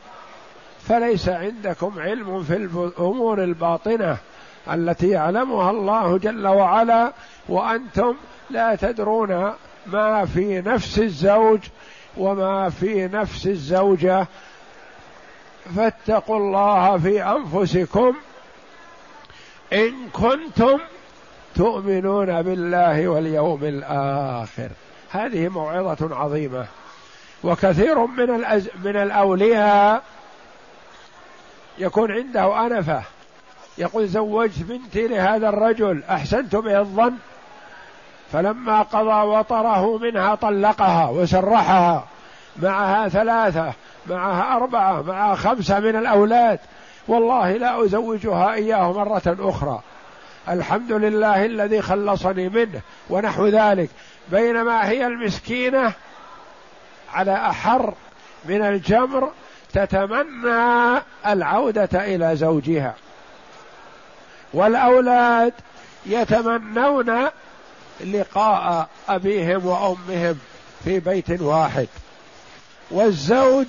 فليس 0.89 1.29
عندكم 1.29 1.93
علم 1.99 2.43
في 2.43 2.57
الأمور 2.57 3.45
الباطنة 3.45 4.17
التي 4.73 5.09
يعلمها 5.09 5.71
الله 5.71 6.19
جل 6.19 6.47
وعلا 6.47 7.13
وأنتم 7.49 8.15
لا 8.51 8.75
تدرون 8.75 9.53
ما 9.87 10.25
في 10.25 10.61
نفس 10.61 10.99
الزوج 10.99 11.61
وما 12.17 12.71
في 12.71 13.09
نفس 13.09 13.47
الزوجة. 13.47 14.27
فاتقوا 15.77 16.37
الله 16.37 16.99
في 16.99 17.23
أنفسكم 17.23 18.15
إن 19.73 20.09
كنتم 20.13 20.79
تؤمنون 21.55 22.43
بالله 22.43 23.09
واليوم 23.09 23.65
الآخر. 23.65 24.69
هذه 25.11 25.49
موعظة 25.49 26.17
عظيمة. 26.17 26.67
وكثير 27.45 28.07
من 28.07 28.35
الأز... 28.35 28.69
من 28.85 28.97
الأولياء 28.97 30.03
يكون 31.79 32.13
عنده 32.13 32.67
أنفة. 32.67 33.03
يقول 33.79 34.09
زوجت 34.09 34.63
بنتي 34.63 35.09
لهذا 35.09 35.49
الرجل 35.49 36.03
أحسنت 36.11 36.57
به 36.57 36.81
الظن؟ 36.81 37.13
فلما 38.33 38.83
قضى 38.83 39.27
وطره 39.29 39.99
منها 39.99 40.35
طلقها 40.35 41.09
وسرحها 41.09 42.05
معها 42.57 43.09
ثلاثة 43.09 43.73
معها 44.07 44.57
أربعة 44.57 45.03
معها 45.03 45.35
خمسة 45.35 45.81
من 45.81 45.97
الأولاد. 45.97 46.59
والله 47.09 47.53
لا 47.53 47.85
أزوجها 47.85 48.53
إياه 48.53 48.93
مرة 48.93 49.37
أخرى. 49.41 49.81
الحمد 50.49 50.93
لله 50.93 51.45
الذي 51.47 51.83
خلصني 51.83 52.49
منه 52.49 52.81
ونحو 53.11 53.47
ذلك. 53.47 53.91
بينما 54.29 54.89
هي 54.89 55.07
المسكينة 55.07 55.93
على 57.15 57.35
أحر 57.35 57.95
من 58.45 58.63
الجمر 58.63 59.31
تتمنى 59.73 61.03
العودة 61.27 61.89
إلى 62.15 62.37
زوجها. 62.37 62.95
والأولاد 64.55 65.53
يتمنون 66.07 67.29
لقاء 68.05 68.89
أبيهم 69.09 69.67
وأمهم 69.67 70.39
في 70.85 71.01
بيت 71.01 71.41
واحد. 71.41 71.89
والزوج 72.91 73.67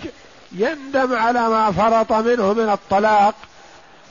يندم 0.51 1.15
على 1.15 1.49
ما 1.49 1.71
فرط 1.71 2.11
منه 2.11 2.53
من 2.53 2.69
الطلاق 2.69 3.35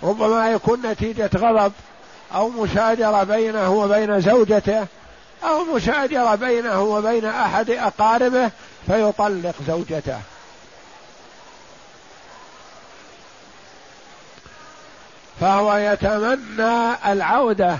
ربما 0.03 0.51
يكون 0.51 0.87
نتيجة 0.87 1.31
غضب 1.37 1.73
أو 2.35 2.49
مشاجرة 2.49 3.25
بينه 3.25 3.71
وبين 3.73 4.21
زوجته 4.21 4.87
أو 5.45 5.65
مشاجرة 5.65 6.35
بينه 6.35 6.83
وبين 6.83 7.25
أحد 7.25 7.71
أقاربه 7.71 8.51
فيطلق 8.87 9.55
زوجته. 9.67 10.21
فهو 15.41 15.77
يتمنى 15.77 17.13
العودة 17.13 17.79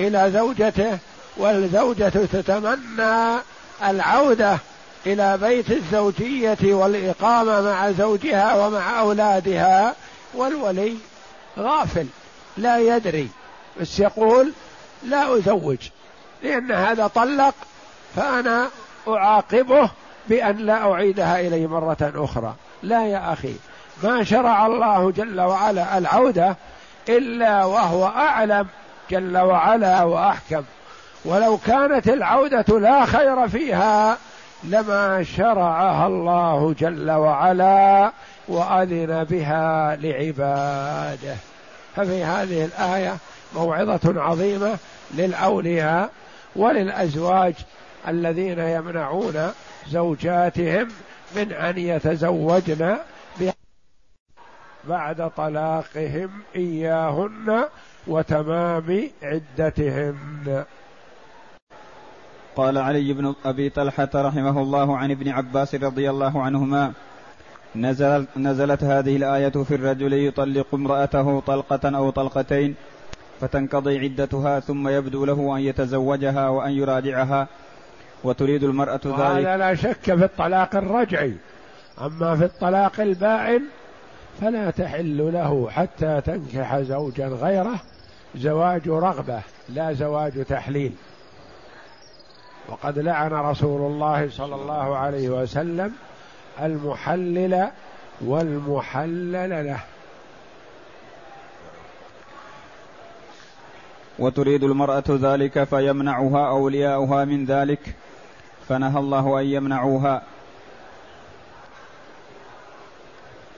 إلى 0.00 0.30
زوجته 0.30 0.98
والزوجة 1.36 2.08
تتمنى 2.08 3.38
العودة 3.84 4.58
إلى 5.06 5.38
بيت 5.38 5.70
الزوجية 5.70 6.58
والإقامة 6.62 7.60
مع 7.60 7.90
زوجها 7.90 8.66
ومع 8.66 9.00
أولادها 9.00 9.94
والولي 10.34 10.96
غافل 11.58 12.06
لا 12.56 12.78
يدري. 12.78 13.28
بس 13.80 14.00
يقول 14.00 14.52
لا 15.02 15.38
أزوج 15.38 15.78
لأن 16.42 16.72
هذا 16.72 17.06
طلق 17.06 17.54
فأنا 18.16 18.68
أعاقبه 19.08 19.90
بأن 20.28 20.56
لا 20.56 20.92
أعيدها 20.92 21.40
إليه 21.40 21.66
مرة 21.66 22.12
أخرى. 22.14 22.54
لا 22.82 23.06
يا 23.06 23.32
أخي 23.32 23.54
ما 24.02 24.24
شرع 24.24 24.66
الله 24.66 25.10
جل 25.10 25.40
وعلا 25.40 25.98
العودة 25.98 26.56
إلا 27.08 27.64
وهو 27.64 28.06
أعلم 28.06 28.66
جل 29.10 29.38
وعلا 29.38 30.02
وأحكم. 30.02 30.62
ولو 31.24 31.58
كانت 31.66 32.08
العودة 32.08 32.78
لا 32.78 33.06
خير 33.06 33.48
فيها 33.48 34.18
لما 34.64 35.22
شرعها 35.22 36.06
الله 36.06 36.74
جل 36.78 37.10
وعلا 37.10 38.12
وأذن 38.48 39.24
بها 39.24 39.96
لعباده. 39.96 41.36
ففي 41.96 42.24
هذه 42.24 42.64
الآية 42.64 43.16
موعظة 43.54 44.22
عظيمة 44.22 44.76
للأولياء 45.14 46.10
وللأزواج 46.56 47.54
الذين 48.08 48.58
يمنعون 48.58 49.52
زوجاتهم 49.88 50.88
من 51.36 51.52
أن 51.52 51.78
يتزوجن 51.78 52.96
بعد 54.84 55.30
طلاقهم 55.36 56.30
إياهن 56.56 57.64
وتمام 58.06 59.08
عدتهن. 59.22 60.64
قال 62.56 62.78
علي 62.78 63.12
بن 63.12 63.34
أبي 63.44 63.70
طلحة 63.70 64.08
رحمه 64.14 64.62
الله 64.62 64.96
عن 64.96 65.10
ابن 65.10 65.28
عباس 65.28 65.74
رضي 65.74 66.10
الله 66.10 66.42
عنهما 66.42 66.92
نزل 67.76 68.26
نزلت 68.36 68.84
هذه 68.84 69.16
الآية 69.16 69.48
في 69.48 69.74
الرجل 69.74 70.12
يطلق 70.12 70.66
امرأته 70.74 71.40
طلقة 71.40 71.96
أو 71.96 72.10
طلقتين 72.10 72.74
فتنقضي 73.40 73.98
عدتها 73.98 74.60
ثم 74.60 74.88
يبدو 74.88 75.24
له 75.24 75.56
أن 75.56 75.60
يتزوجها 75.60 76.48
وأن 76.48 76.72
يراجعها 76.72 77.48
وتريد 78.24 78.64
المرأة 78.64 79.00
ذلك. 79.06 79.46
هذا 79.46 79.56
لا 79.56 79.74
شك 79.74 80.02
في 80.02 80.24
الطلاق 80.24 80.76
الرجعي. 80.76 81.34
أما 82.00 82.36
في 82.36 82.44
الطلاق 82.44 83.00
البائن 83.00 83.62
فلا 84.40 84.70
تحل 84.70 85.32
له 85.32 85.70
حتى 85.70 86.20
تنكح 86.20 86.78
زوجا 86.78 87.28
غيره 87.28 87.80
زواج 88.36 88.88
رغبة 88.88 89.40
لا 89.68 89.92
زواج 89.92 90.44
تحليل. 90.44 90.92
وقد 92.68 92.98
لعن 92.98 93.32
رسول 93.32 93.92
الله 93.92 94.30
صلى 94.30 94.54
الله 94.54 94.96
عليه 94.96 95.28
وسلم 95.28 95.92
المحلل 96.60 97.68
والمحلل 98.20 99.66
له. 99.66 99.80
وتريد 104.18 104.64
المرأة 104.64 105.04
ذلك 105.08 105.64
فيمنعها 105.64 106.48
أولياؤها 106.48 107.24
من 107.24 107.44
ذلك 107.44 107.94
فنهى 108.68 108.98
الله 108.98 109.40
أن 109.40 109.44
يمنعوها. 109.46 110.22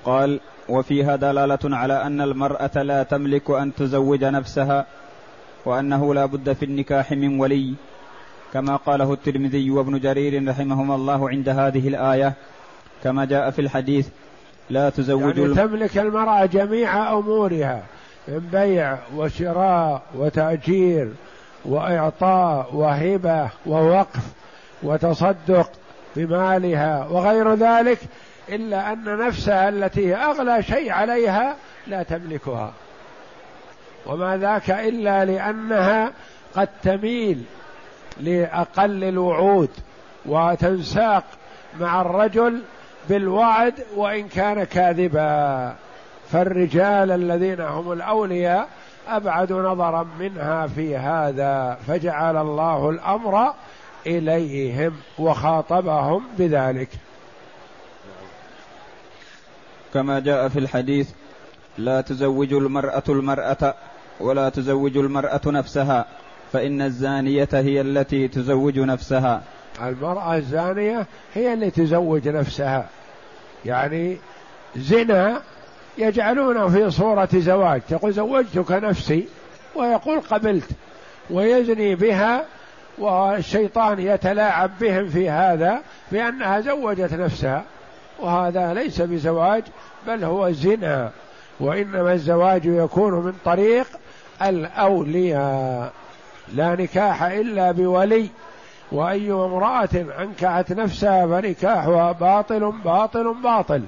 قال 0.05 0.41
وفيها 0.69 1.17
دلالة 1.17 1.59
على 1.65 2.03
أن 2.03 2.21
المرأة 2.21 2.83
لا 2.83 3.03
تملك 3.03 3.51
أن 3.51 3.75
تزوج 3.75 4.25
نفسها 4.25 4.87
وأنه 5.65 6.15
لا 6.15 6.27
بد 6.27 6.53
في 6.53 6.65
النكاح 6.65 7.13
من 7.13 7.41
ولي 7.41 7.75
كما 8.53 8.77
قاله 8.77 9.13
الترمذي 9.13 9.71
وابن 9.71 9.99
جرير 9.99 10.49
رحمهما 10.49 10.95
الله 10.95 11.29
عند 11.29 11.49
هذه 11.49 11.89
الآية 11.89 12.33
كما 13.05 13.25
جاء 13.25 13.51
في 13.51 13.61
الحديث 13.61 14.09
لا 14.71 14.91
تزوج 14.91 15.39
يعني 15.39 15.55
تملك 15.55 15.99
المرأة 15.99 16.47
جميع 16.47 17.13
أمورها 17.13 17.83
من 18.29 18.39
بيع 18.53 18.99
وشراء 19.17 20.03
وتأجير 20.15 21.13
وإعطاء 21.65 22.75
وهبة 22.75 23.51
ووقف 23.67 24.33
وتصدق 24.83 25.71
بمالها 26.17 27.07
وغير 27.11 27.55
ذلك 27.55 27.99
إلا 28.49 28.93
أن 28.93 29.05
نفسها 29.27 29.69
التي 29.69 30.15
أغلى 30.15 30.63
شيء 30.63 30.93
عليها 30.93 31.57
لا 31.87 32.03
تملكها. 32.03 32.73
وما 34.07 34.37
ذاك 34.37 34.71
إلا 34.71 35.25
لأنها 35.25 36.13
قد 36.55 36.69
تميل 36.83 37.43
لأقل 38.21 39.05
الوعود 39.05 39.71
وتنساق 40.27 41.25
مع 41.81 42.01
الرجل 42.01 42.63
بالوعد 43.09 43.75
وإن 43.97 44.29
كان 44.29 44.65
كاذبا. 44.65 45.75
فالرجال 46.33 47.11
الذين 47.11 47.61
هم 47.61 47.93
الأولياء 47.93 48.69
أبعد 49.09 49.53
نظرا 49.53 50.09
منها 50.19 50.67
في 50.67 50.97
هذا 50.97 51.79
فجعل 51.87 52.37
الله 52.37 52.91
الأمر 52.91 53.55
إليهم 54.07 54.93
وخاطبهم 55.19 56.25
بذلك. 56.39 56.89
كما 59.95 60.21
جاء 60.21 60.49
في 60.49 60.59
الحديث 60.59 61.11
لا 61.79 62.01
تزوج 62.01 62.53
المرأة 62.53 63.03
المرأة 63.09 63.75
ولا 64.21 64.49
تزوج 64.49 64.97
المرأة 64.97 65.41
نفسها 65.47 66.07
فإن 66.53 66.83
الزانية 66.83 67.49
هي 67.53 67.81
التي 67.81 68.29
تزوج 68.29 68.79
نفسها. 68.79 69.43
المرأة 69.83 70.37
الزانية 70.37 71.07
هي 71.35 71.53
اللي 71.53 71.71
تزوج 71.71 72.29
نفسها. 72.29 72.89
يعني 73.65 74.17
زنا 74.77 75.43
يجعلونه 75.99 76.69
في 76.69 76.91
صورة 76.91 77.29
زواج 77.35 77.81
تقول 77.89 78.13
زوجتك 78.13 78.71
نفسي 78.73 79.29
ويقول 79.75 80.21
قبلت 80.21 80.69
ويزني 81.31 81.95
بها 81.95 82.45
والشيطان 82.99 83.99
يتلاعب 83.99 84.71
بهم 84.81 85.09
في 85.09 85.31
هذا 85.31 85.81
بأنها 86.13 86.61
زوجت 86.61 87.13
نفسها. 87.13 87.65
وهذا 88.23 88.75
ليس 88.75 89.01
بزواج 89.01 89.65
بل 90.07 90.25
هو 90.25 90.51
زنا. 90.51 91.11
وإنما 91.61 92.13
الزواج 92.13 92.65
يكون 92.65 93.13
من 93.13 93.33
طريق 93.45 93.87
الأولياء. 94.43 95.93
لا 96.55 96.75
نكاح 96.75 97.23
إلا 97.23 97.73
بولي. 97.73 98.29
وأي 98.93 99.33
امرأة 99.33 99.89
أنكحت 100.19 100.73
نفسها 100.73 101.27
فنكاحها 101.27 102.13
باطل 102.13 102.73
باطل 102.85 103.35
باطل. 103.35 103.83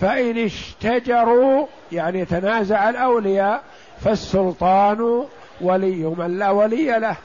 فإن 0.00 0.38
اشتجروا 0.38 1.66
يعني 1.92 2.24
تنازع 2.24 2.88
الأولياء 2.88 3.62
فالسلطان 4.00 5.24
ولي. 5.60 6.14
من 6.18 6.38
لا 6.38 6.50
ولي 6.50 6.98
له 6.98 7.16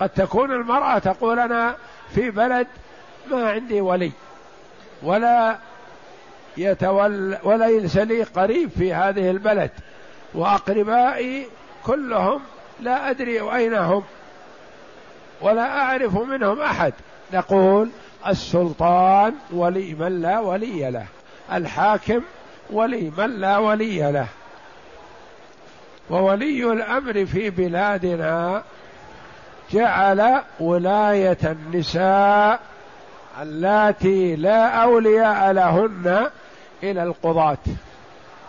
قد 0.00 0.08
تكون 0.08 0.52
المرأة 0.52 0.98
تقول 0.98 1.38
أنا 1.38 1.74
في 2.14 2.30
بلد 2.30 2.66
ما 3.30 3.50
عندي 3.50 3.80
ولي. 3.80 4.12
ولا 5.02 5.56
يتولى 6.56 7.38
وليس 7.44 7.96
لي 7.96 8.22
قريب 8.22 8.70
في 8.78 8.94
هذه 8.94 9.30
البلد 9.30 9.70
وأقربائي 10.34 11.46
كلهم 11.84 12.40
لا 12.80 13.10
أدري 13.10 13.40
أين 13.40 13.74
هم 13.74 14.02
ولا 15.40 15.80
أعرف 15.80 16.14
منهم 16.14 16.60
أحد. 16.60 16.92
نقول 17.32 17.88
السلطان 18.26 19.34
ولي 19.52 19.94
من 19.94 20.22
لا 20.22 20.38
ولي 20.38 20.90
له 20.90 21.06
الحاكم 21.52 22.20
ولي 22.70 23.12
من 23.18 23.40
لا 23.40 23.58
ولي 23.58 24.12
له. 24.12 24.26
وولي 26.10 26.72
الأمر 26.72 27.26
في 27.26 27.50
بلادنا 27.50 28.62
جعل 29.72 30.40
ولاية 30.60 31.38
النساء 31.44 32.60
اللاتي 33.42 34.36
لا 34.36 34.66
أولياء 34.66 35.52
لهن 35.52 36.30
إلى 36.82 37.02
القضاة. 37.02 37.58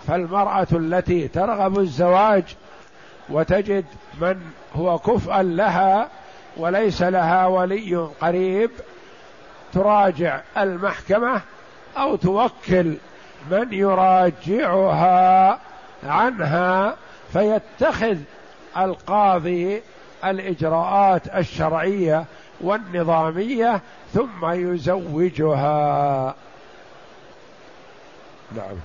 فالمرأة 0.07 0.67
التي 0.71 1.27
ترغب 1.27 1.79
الزواج 1.79 2.43
وتجد 3.29 3.85
من 4.21 4.41
هو 4.75 4.99
كفءا 4.99 5.43
لها 5.43 6.09
وليس 6.57 7.01
لها 7.01 7.47
ولي 7.47 7.95
قريب 8.21 8.71
تراجع 9.73 10.41
المحكمة 10.57 11.41
أو 11.97 12.15
توكل 12.15 12.97
من 13.51 13.73
يراجعها 13.73 15.59
عنها 16.03 16.95
فيتخذ 17.33 18.17
القاضي 18.77 19.81
الإجراءات 20.25 21.27
الشرعية 21.35 22.25
والنظامية 22.61 23.81
ثم 24.13 24.45
يزوجها. 24.51 26.35
نعم. 28.55 28.77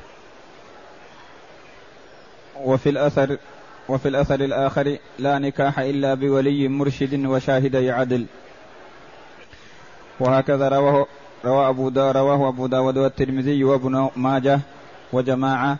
وفي 2.65 2.89
الأثر 2.89 3.37
وفي 3.89 4.09
الأثر 4.09 4.41
الآخر 4.41 4.97
لا 5.19 5.39
نكاح 5.39 5.79
إلا 5.79 6.15
بولي 6.15 6.69
مرشد 6.69 7.27
وشاهدي 7.27 7.91
عدل. 7.91 8.27
وهكذا 10.21 10.69
رواه 10.69 11.07
روى 11.45 11.69
أبو 11.69 11.89
دا 11.89 12.13
رواه 12.13 12.49
أبو 12.49 12.67
داود 12.67 12.99
والترمذي 12.99 13.65
وابن 13.65 14.11
ماجه 14.17 14.61
وجماعة 15.13 15.77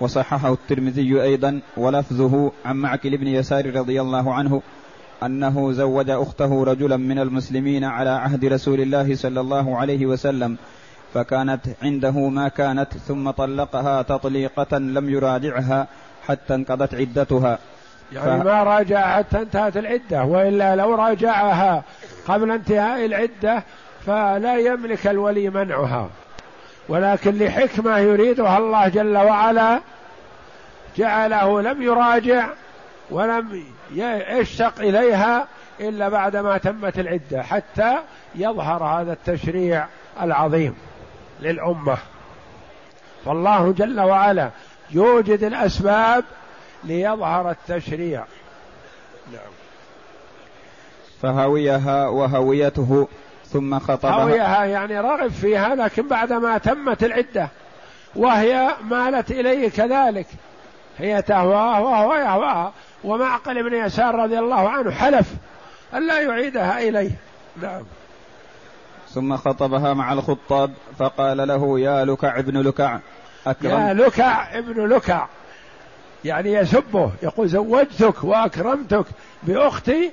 وصححه 0.00 0.52
الترمذي 0.52 1.22
أيضا 1.22 1.60
ولفظه 1.76 2.52
عن 2.64 2.76
معكل 2.76 3.16
بن 3.16 3.26
يسار 3.26 3.74
رضي 3.76 4.00
الله 4.00 4.34
عنه 4.34 4.62
أنه 5.22 5.72
زوج 5.72 6.10
أخته 6.10 6.64
رجلا 6.64 6.96
من 6.96 7.18
المسلمين 7.18 7.84
على 7.84 8.10
عهد 8.10 8.44
رسول 8.44 8.80
الله 8.80 9.14
صلى 9.14 9.40
الله 9.40 9.76
عليه 9.76 10.06
وسلم. 10.06 10.56
فكانت 11.14 11.60
عنده 11.82 12.10
ما 12.10 12.48
كانت 12.48 12.96
ثم 12.96 13.30
طلقها 13.30 14.02
تطليقة 14.02 14.78
لم 14.78 15.10
يراجعها 15.10 15.86
حتى 16.28 16.54
انقضت 16.54 16.94
عدتها. 16.94 17.58
يعني 18.12 18.42
ف... 18.42 18.44
ما 18.44 18.62
راجع 18.62 19.16
حتى 19.18 19.38
انتهت 19.38 19.76
العدة 19.76 20.24
وإلا 20.24 20.76
لو 20.76 20.94
راجعها 20.94 21.82
قبل 22.28 22.50
انتهاء 22.50 23.04
العدة 23.04 23.62
فلا 24.06 24.56
يملك 24.56 25.06
الولي 25.06 25.50
منعها. 25.50 26.08
ولكن 26.88 27.38
لحكمة 27.38 27.98
يريدها 27.98 28.58
الله 28.58 28.88
جل 28.88 29.16
وعلا 29.16 29.80
جعله 30.96 31.60
لم 31.60 31.82
يراجع 31.82 32.48
ولم 33.10 33.62
يشتق 33.94 34.80
إليها 34.80 35.46
إلا 35.80 36.08
بعدما 36.08 36.58
تمت 36.58 36.98
العدة 36.98 37.42
حتى 37.42 37.98
يظهر 38.34 38.84
هذا 38.84 39.12
التشريع 39.12 39.86
العظيم. 40.22 40.74
للأمة. 41.40 41.96
فالله 43.24 43.72
جل 43.72 44.00
وعلا 44.00 44.50
يوجد 44.90 45.44
الأسباب 45.44 46.24
ليظهر 46.84 47.50
التشريع. 47.50 48.24
نعم. 49.32 49.52
فهويها 51.22 52.08
وهويته 52.08 53.08
ثم 53.46 53.78
خطبها. 53.78 54.22
هويها 54.22 54.64
يعني 54.64 55.00
رغب 55.00 55.30
فيها 55.30 55.74
لكن 55.74 56.08
بعدما 56.08 56.58
تمت 56.58 57.04
العدة 57.04 57.48
وهي 58.16 58.70
مالت 58.82 59.30
إليه 59.30 59.70
كذلك. 59.70 60.26
هي 60.98 61.22
تهواه 61.22 61.80
وهو 61.80 62.14
يهواها 62.14 62.72
ومعقل 63.04 63.70
بن 63.70 63.74
يسار 63.74 64.14
رضي 64.14 64.38
الله 64.38 64.68
عنه 64.68 64.90
حلف 64.90 65.26
ألا 65.94 66.20
يعيدها 66.20 66.78
إليه. 66.88 67.10
نعم. 67.62 67.82
ثم 69.18 69.36
خطبها 69.36 69.94
مع 69.94 70.12
الخطاب 70.12 70.70
فقال 70.98 71.48
له 71.48 71.80
يا 71.80 72.04
لكع 72.04 72.38
ابن 72.38 72.60
لكع. 72.60 72.98
أكرم. 73.46 73.70
يا 73.70 73.94
لكع 73.94 74.58
ابن 74.58 74.86
لكع. 74.86 75.26
يعني 76.24 76.52
يسبه 76.52 77.12
يقول 77.22 77.48
زوجتك 77.48 78.24
وأكرمتك 78.24 79.04
بأختي 79.42 80.12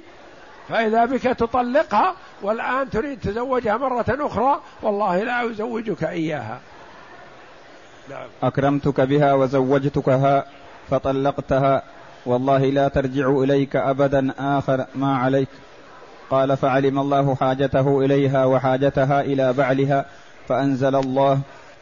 فإذا 0.69 1.05
بك 1.05 1.21
تطلقها 1.21 2.15
والآن 2.41 2.89
تريد 2.89 3.19
تزوجها 3.19 3.77
مرة 3.77 4.05
أخرى 4.09 4.61
والله 4.81 5.23
لا 5.23 5.51
أزوجك 5.51 6.03
إياها. 6.03 6.59
نعم. 8.09 8.27
أكرمتك 8.43 9.01
بها 9.01 9.33
وزوجتكها 9.33 10.45
فطلقتها 10.89 11.83
والله 12.25 12.65
لا 12.65 12.87
ترجع 12.87 13.29
إليك 13.29 13.75
أبدا 13.75 14.33
آخر 14.39 14.85
ما 14.95 15.17
عليك. 15.17 15.49
قال 16.29 16.57
فعلم 16.57 16.99
الله 16.99 17.35
حاجته 17.35 18.05
إليها 18.05 18.45
وحاجتها 18.45 19.21
إلى 19.21 19.53
بعلها 19.53 20.05
فأنزل 20.47 20.95
الله 20.95 21.39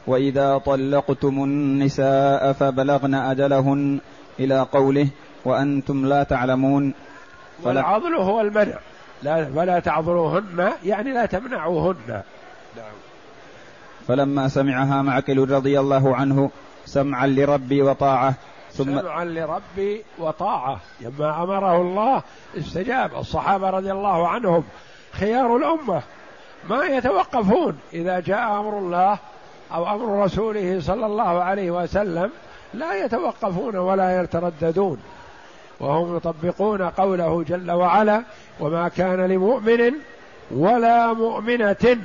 وإذا 0.08 0.58
طلقتم 0.58 1.44
النساء 1.44 2.54
فبلغن 2.54 3.16
أجلهن 3.16 4.00
إلى 4.40 4.60
قوله 4.60 5.08
وأنتم 5.46 6.06
لا 6.06 6.24
تعلمون. 6.24 6.94
والعضل 7.64 8.16
هو 8.16 8.42
المنع. 8.42 8.76
لا 9.24 9.46
فلا 9.46 9.80
تعذروهن 9.80 10.72
يعني 10.84 11.14
لا 11.14 11.26
تمنعوهن. 11.26 11.96
نعم. 12.10 12.94
فلما 14.08 14.48
سمعها 14.48 15.02
معقل 15.02 15.50
رضي 15.50 15.80
الله 15.80 16.16
عنه 16.16 16.52
سمعا 16.86 17.28
لربي 17.28 17.82
وطاعة 17.82 18.34
سمعا 18.74 19.26
لربي 19.26 20.04
وطاعة. 20.20 20.80
لما 21.02 21.44
أمره 21.44 21.82
الله 21.82 22.22
استجاب. 22.58 23.16
الصحابة 23.16 23.70
رضي 23.70 23.92
الله 23.92 24.28
عنهم 24.28 24.64
خيار 25.12 25.58
الأمة. 25.58 26.02
ما 26.70 26.86
يتوقفون 26.86 27.80
إذا 27.94 28.20
جاء 28.20 28.60
أمر 28.60 28.78
الله 28.78 29.18
أو 29.74 29.96
أمر 29.96 30.24
رسوله 30.24 30.80
صلى 30.82 31.06
الله 31.06 31.44
عليه 31.44 31.72
وسلم 31.72 32.32
لا 32.74 33.06
يتوقفون 33.06 33.76
ولا 33.76 34.22
يترددون. 34.22 34.98
وهم 35.80 36.18
يطبقون 36.18 36.82
قوله 36.82 37.44
جل 37.48 37.72
وعلا 37.72 38.24
وما 38.60 38.88
كان 38.88 39.26
لمؤمن 39.26 39.94
ولا 40.52 41.14
مؤمنة 41.14 41.98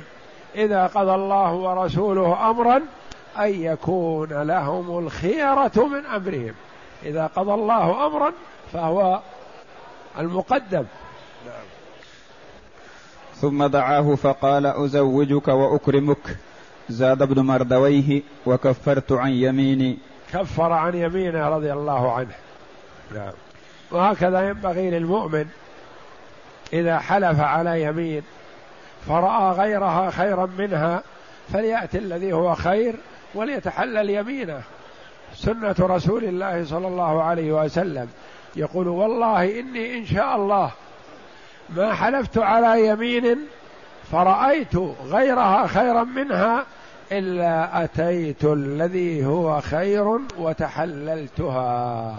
إذا 0.55 0.87
قضى 0.87 1.15
الله 1.15 1.53
ورسوله 1.53 2.49
أمرا 2.49 2.81
أن 3.37 3.63
يكون 3.63 4.33
لهم 4.33 4.99
الخيرة 4.99 5.87
من 5.87 6.05
أمرهم. 6.05 6.53
إذا 7.03 7.27
قضى 7.27 7.53
الله 7.53 8.07
أمرا 8.07 8.31
فهو 8.73 9.19
المقدم. 10.19 10.85
نعم. 11.45 11.65
ثم 13.35 13.65
دعاه 13.65 14.15
فقال 14.15 14.65
أزوجك 14.65 15.47
وأكرمك. 15.47 16.37
زاد 16.89 17.21
ابن 17.21 17.41
مردويه 17.41 18.21
وكفرت 18.45 19.11
عن 19.11 19.31
يميني. 19.31 19.97
كفر 20.33 20.71
عن 20.71 20.95
يمينه 20.95 21.49
رضي 21.49 21.73
الله 21.73 22.11
عنه. 22.11 22.35
نعم. 23.15 23.33
وهكذا 23.91 24.49
ينبغي 24.49 24.89
للمؤمن 24.89 25.45
إذا 26.73 26.99
حلف 26.99 27.39
على 27.39 27.83
يمين 27.83 28.23
فرأى 29.07 29.51
غيرها 29.51 30.11
خيرا 30.11 30.45
منها 30.57 31.03
فليأتي 31.53 31.97
الذي 31.97 32.33
هو 32.33 32.55
خير 32.55 32.95
وليتحلل 33.35 34.09
يمينه. 34.09 34.61
سنة 35.35 35.75
رسول 35.79 36.23
الله 36.23 36.65
صلى 36.65 36.87
الله 36.87 37.23
عليه 37.23 37.51
وسلم. 37.51 38.07
يقول 38.55 38.87
والله 38.87 39.59
إني 39.59 39.97
إن 39.97 40.05
شاء 40.05 40.35
الله 40.35 40.71
ما 41.69 41.93
حلفت 41.93 42.37
على 42.37 42.87
يمين 42.87 43.37
فرأيت 44.11 44.75
غيرها 45.05 45.67
خيرا 45.67 46.03
منها 46.03 46.65
إلا 47.11 47.83
أتيت 47.83 48.43
الذي 48.43 49.25
هو 49.25 49.61
خير 49.61 50.19
وتحللتها. 50.37 52.15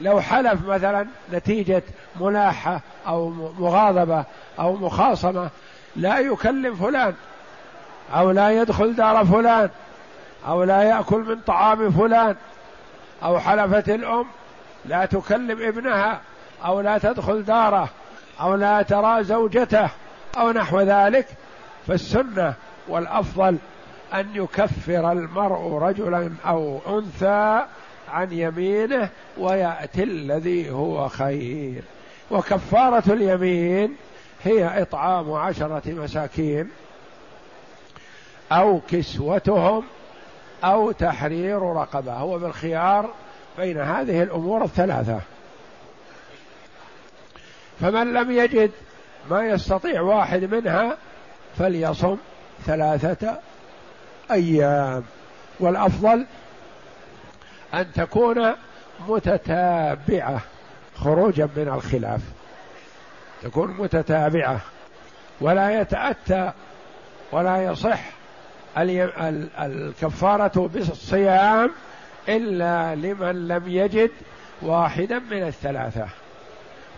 لو 0.00 0.20
حلف 0.20 0.66
مثلا 0.66 1.06
نتيجة 1.32 1.82
ملاحة 2.20 2.80
أو 3.06 3.28
مغاضبة 3.58 4.24
أو 4.58 4.76
مخاصمة 4.76 5.48
لا 5.96 6.18
يكلم 6.18 6.74
فلان 6.74 7.14
أو 8.14 8.30
لا 8.30 8.50
يدخل 8.50 8.94
دار 8.94 9.24
فلان. 9.24 9.70
أو 10.46 10.64
لا 10.64 10.82
يأكل 10.82 11.18
من 11.18 11.40
طعام 11.46 11.90
فلان 11.90 12.36
أو 13.22 13.38
حلفت 13.38 13.88
الأم 13.88 14.26
لا 14.84 15.06
تكلم 15.06 15.62
ابنها 15.68 16.20
أو 16.64 16.80
لا 16.80 16.98
تدخل 16.98 17.44
داره 17.44 17.88
أو 18.40 18.54
لا 18.54 18.82
ترى 18.82 19.24
زوجته 19.24 19.88
أو 20.36 20.50
نحو 20.50 20.80
ذلك. 20.80 21.26
فالسنة 21.86 22.54
والأفضل 22.88 23.56
أن 24.14 24.26
يكفر 24.34 25.12
المرء 25.12 25.78
رجلا 25.78 26.30
أو 26.46 26.80
أنثى 26.88 27.64
عن 28.12 28.32
يمينه 28.32 29.08
ويأتي 29.38 30.02
الذي 30.02 30.70
هو 30.70 31.08
خير. 31.08 31.82
وكفارة 32.30 33.12
اليمين 33.12 33.96
هي 34.44 34.82
إطعام 34.82 35.32
عشرة 35.32 35.82
مساكين 35.86 36.70
أو 38.52 38.80
كسوتهم 38.88 39.84
أو 40.64 40.92
تحرير 40.92 41.62
رقبة. 41.62 42.12
هو 42.12 42.38
بالخيار 42.38 43.10
بين 43.58 43.80
هذه 43.80 44.22
الأمور 44.22 44.64
الثلاثة. 44.64 45.20
فمن 47.80 48.14
لم 48.14 48.30
يجد 48.30 48.70
ما 49.30 49.46
يستطيع 49.46 50.00
واحد 50.00 50.44
منها 50.44 50.96
فليصم 51.58 52.16
ثلاثة 52.66 53.38
أيام. 54.30 55.04
والأفضل 55.60 56.26
أن 57.74 57.92
تكون 57.92 58.54
متتابعة 59.08 60.40
خروجا 60.96 61.48
من 61.56 61.68
الخلاف. 61.68 62.20
تكون 63.42 63.70
متتابعة. 63.70 64.60
ولا 65.40 65.80
يتأتى 65.80 66.52
ولا 67.32 67.64
يصح 67.64 68.19
الكفارة 68.76 70.68
بالصيام 70.74 71.70
إلا 72.28 72.94
لمن 72.94 73.48
لم 73.48 73.62
يجد 73.68 74.10
واحدا 74.62 75.18
من 75.18 75.42
الثلاثة. 75.46 76.06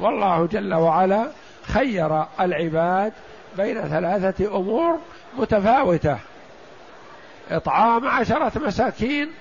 والله 0.01 0.47
جل 0.47 0.75
وعلا 0.75 1.27
خير 1.63 2.25
العباد 2.41 3.13
بين 3.57 3.89
ثلاثة 3.89 4.57
أمور 4.57 4.99
متفاوتة. 5.39 6.19
إطعام 7.51 8.09
عشرة 8.09 8.53
مساكين 8.57 9.33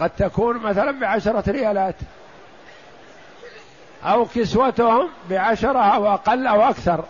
قد 0.00 0.10
تكون 0.10 0.56
مثلا 0.56 0.90
بعشرة 0.90 1.50
ريالات 1.50 1.94
أو 4.04 4.24
كسوتهم 4.24 5.08
بعشرة 5.30 5.78
أو 5.78 6.06
أقل 6.06 6.46
أو 6.46 6.62
أكثر 6.62 7.04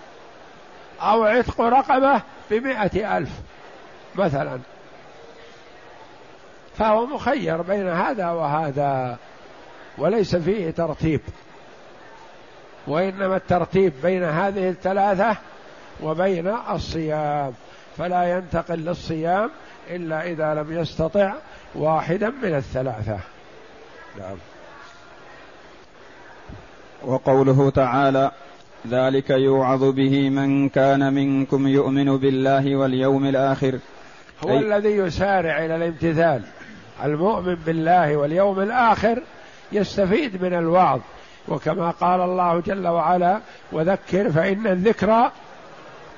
أو 1.03 1.25
عتق 1.25 1.61
رقبة 1.61 2.23
بمائة 2.51 3.19
ألف 3.19 3.31
مثلا. 4.15 4.59
فهو 6.79 7.07
مخير 7.07 7.63
بين 7.63 7.89
هذا 7.89 8.31
وهذا 8.31 9.17
وليس 9.99 10.37
فيه 10.37 10.71
ترتيب. 10.71 11.21
وإنما 12.87 13.37
الترتيب 13.37 13.93
بين 14.03 14.25
هذه 14.25 14.69
الثلاثة 14.69 15.37
وبين 16.03 16.57
الصيام. 16.71 17.53
فلا 17.99 18.37
ينتقل 18.37 18.79
للصيام 18.79 19.51
إلا 19.91 20.23
إذا 20.23 20.55
لم 20.55 20.81
يستطع 20.81 21.35
واحدا 21.75 22.31
من 22.43 22.55
الثلاثة. 22.57 23.19
نعم. 24.19 24.37
وقوله 27.03 27.71
تعالى 27.71 28.31
ذلك 28.89 29.31
يوعظ 29.31 29.85
به 29.85 30.31
من 30.31 30.69
كان 30.69 31.15
منكم 31.15 31.67
يؤمن 31.67 32.17
بالله 32.17 32.77
واليوم 32.77 33.27
الآخر. 33.27 33.79
هو 34.45 34.59
الذي 34.59 34.89
يسارع 34.89 35.65
إلى 35.65 35.77
الامتثال. 35.77 36.43
المؤمن 37.05 37.55
بالله 37.55 38.17
واليوم 38.17 38.61
الآخر 38.61 39.23
يستفيد 39.73 40.43
من 40.43 40.55
الوعظ. 40.55 41.01
وكما 41.49 41.91
قال 41.91 42.21
الله 42.21 42.61
جل 42.61 42.89
وعلا 42.89 43.41
وذكر 43.73 44.31
فإن 44.31 44.67
الذكرى 44.67 45.33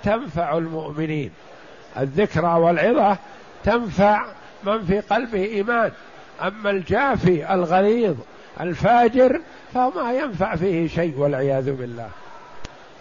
تنفع 0.02 0.58
المؤمنين. 0.58 1.30
الذكرى 1.98 2.54
والعظة 2.54 3.16
تنفع 3.64 4.26
من 4.64 4.84
في 4.84 5.00
قلبه 5.00 5.44
إيمان. 5.44 5.90
أما 6.42 6.70
الجافي 6.70 7.54
الغليظ 7.54 8.14
الفاجر 8.60 9.40
فما 9.74 10.12
ينفع 10.12 10.56
فيه 10.56 10.88
شيء 10.88 11.18
والعياذ 11.18 11.72
بالله. 11.72 12.08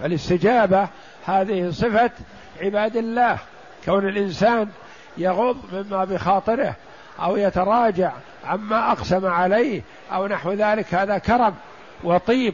فالاستجابة 0.02 0.88
هذه 1.26 1.70
صفة 1.72 2.12
عباد 2.62 2.96
الله. 2.96 3.38
كون 3.86 4.08
الإنسان 4.08 4.70
يغض 5.18 5.58
مما 5.74 6.06
بخاطره 6.06 6.76
أو 7.20 7.38
يتراجع 7.38 8.12
عما 8.46 8.92
أقسم 8.92 9.26
عليه 9.26 9.82
أو 10.12 10.28
نحو 10.28 10.52
ذلك 10.52 10.94
هذا 10.94 11.18
كرم 11.18 11.56
وطيب. 12.04 12.54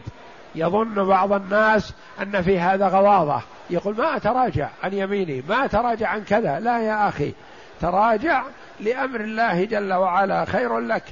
يظن 0.55 1.07
بعض 1.07 1.33
الناس 1.33 1.93
أن 2.21 2.41
في 2.41 2.59
هذا 2.59 2.87
غضاضة 2.87 3.41
يقول 3.69 3.97
ما 3.97 4.17
أتراجع 4.17 4.69
عن 4.83 4.93
يميني 4.93 5.43
ما 5.49 5.65
أتراجع 5.65 6.07
عن 6.09 6.23
كذا. 6.23 6.59
لا 6.59 6.79
يا 6.79 7.09
أخي 7.09 7.33
تراجع 7.81 8.43
لأمر 8.79 9.21
الله 9.21 9.63
جل 9.63 9.93
وعلا 9.93 10.45
خير 10.45 10.79
لك. 10.79 11.03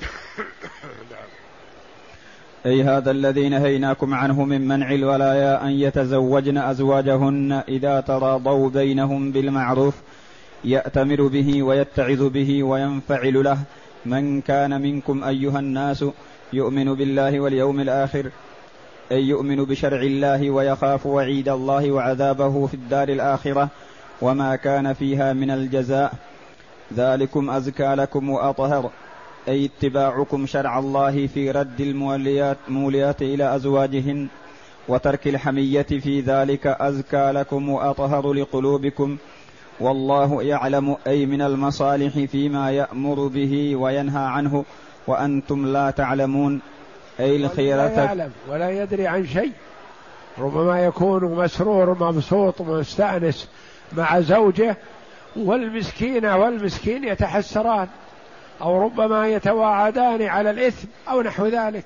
أي 2.66 2.82
هذا 2.82 3.10
الذي 3.10 3.48
نهيناكم 3.48 4.14
عنه 4.14 4.44
من 4.44 4.68
منع 4.68 4.92
الولايا 4.92 5.64
أن 5.64 5.70
يتزوجن 5.70 6.58
أزواجهن 6.58 7.62
إذا 7.68 8.00
تراضوا 8.00 8.70
بينهم 8.70 9.32
بالمعروف 9.32 9.94
يأتمر 10.64 11.26
به 11.26 11.62
ويتعظ 11.62 12.22
به 12.22 12.62
وينفعل 12.62 13.44
له. 13.44 13.58
من 14.06 14.40
كان 14.40 14.82
منكم 14.82 15.24
أيها 15.24 15.58
الناس 15.58 16.04
يؤمن 16.52 16.94
بالله 16.94 17.40
واليوم 17.40 17.80
الآخر 17.80 18.30
أي 19.12 19.22
يؤمن 19.22 19.64
بشرع 19.64 20.00
الله 20.00 20.50
ويخاف 20.50 21.06
وعيد 21.06 21.48
الله 21.48 21.90
وعذابه 21.90 22.66
في 22.66 22.74
الدار 22.74 23.08
الآخرة 23.08 23.68
وما 24.22 24.56
كان 24.56 24.92
فيها 24.92 25.32
من 25.32 25.50
الجزاء 25.50 26.12
ذلكم 26.94 27.50
أزكى 27.50 27.94
لكم 27.94 28.30
وأطهر. 28.30 28.90
أي 29.48 29.64
اتباعكم 29.64 30.46
شرع 30.46 30.78
الله 30.78 31.26
في 31.26 31.50
رد 31.50 31.80
الموليات 31.80 32.56
موليات 32.68 33.22
إلى 33.22 33.54
أزواجهن 33.54 34.28
وترك 34.88 35.28
الحمية 35.28 35.82
في 35.82 36.20
ذلك 36.20 36.66
أزكى 36.66 37.30
لكم 37.32 37.68
وأطهر 37.68 38.32
لقلوبكم. 38.32 39.16
والله 39.80 40.42
يعلم 40.42 40.96
أي 41.06 41.26
من 41.26 41.42
المصالح 41.42 42.18
فيما 42.18 42.70
يأمر 42.70 43.26
به 43.26 43.76
وينهى 43.76 44.24
عنه 44.24 44.64
وأنتم 45.06 45.66
لا 45.66 45.90
تعلمون. 45.90 46.60
أي 47.20 47.36
الخيرة 47.36 47.76
لا 47.76 48.04
يعلم 48.04 48.30
ولا 48.48 48.82
يدري 48.82 49.06
عن 49.06 49.26
شيء. 49.26 49.52
ربما 50.38 50.84
يكون 50.84 51.24
مسرور 51.24 51.90
مبسوط 52.00 52.60
مستأنس 52.62 53.48
مع 53.92 54.20
زوجه 54.20 54.76
والمسكينة 55.36 56.36
والمسكين 56.36 57.04
يتحسران. 57.04 57.88
أو 58.62 58.82
ربما 58.82 59.28
يتواعدان 59.28 60.22
على 60.22 60.50
الإثم 60.50 60.88
أو 61.08 61.22
نحو 61.22 61.46
ذلك. 61.46 61.84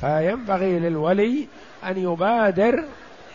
فينبغي 0.00 0.78
للولي 0.78 1.48
أن 1.84 1.96
يبادر 1.96 2.84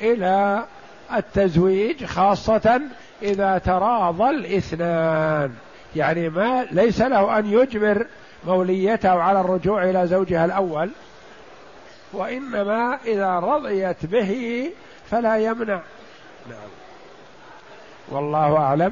إلى 0.01 0.65
التزويج 1.13 2.05
خاصة 2.05 2.81
إذا 3.21 3.58
تراضى 3.58 4.29
الإثنان. 4.29 5.53
يعني 5.95 6.29
ما 6.29 6.67
ليس 6.71 7.01
له 7.01 7.39
أن 7.39 7.45
يجبر 7.45 8.05
موليته 8.47 9.21
على 9.21 9.41
الرجوع 9.41 9.84
إلى 9.84 10.08
زوجها 10.08 10.45
الأول 10.45 10.89
وإنما 12.13 12.99
إذا 13.05 13.39
رضيت 13.39 14.05
به 14.05 14.71
فلا 15.12 15.38
يمنع. 15.38 15.81
نعم. 16.49 16.69
والله 18.10 18.58
أعلم. 18.58 18.91